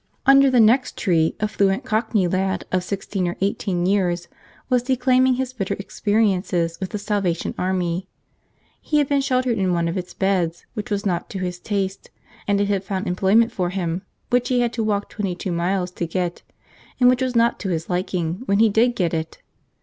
[0.25, 4.27] Under the next tree a fluent Cockney lad of sixteen or eighteen years
[4.67, 8.07] was declaiming his bitter experiences with the Salvation Army.
[8.81, 12.09] He had been sheltered in one of its beds which was not to his taste,
[12.47, 14.01] and it had found employment for him
[14.31, 16.41] which he had to walk twenty two miles to get,
[16.99, 19.43] and which was not to his liking when he did get it.